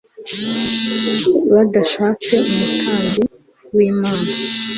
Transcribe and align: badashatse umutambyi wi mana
badashatse 1.53 2.33
umutambyi 2.49 3.21
wi 3.75 3.87
mana 3.99 4.29